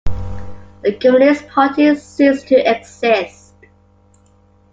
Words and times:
The 0.81 0.97
Communist 0.99 1.47
Party 1.49 1.93
ceased 1.93 2.47
to 2.47 2.55
exist. 2.55 3.53